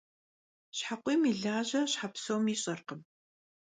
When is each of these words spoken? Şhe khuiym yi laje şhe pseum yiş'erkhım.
Şhe 0.77 0.95
khuiym 1.01 1.21
yi 1.27 1.33
laje 1.43 1.81
şhe 1.91 2.07
pseum 2.13 2.45
yiş'erkhım. 2.51 3.01